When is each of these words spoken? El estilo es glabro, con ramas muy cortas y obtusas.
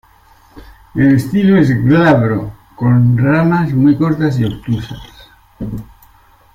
El 0.95 1.13
estilo 1.15 1.57
es 1.57 1.69
glabro, 1.69 2.51
con 2.75 3.15
ramas 3.19 3.71
muy 3.71 3.95
cortas 3.95 4.39
y 4.39 4.45
obtusas. 4.45 4.97